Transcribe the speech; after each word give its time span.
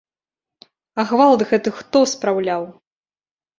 А 1.03 1.05
гвалт 1.11 1.45
гэты 1.53 1.75
хто 1.77 2.03
спраўляў? 2.15 2.69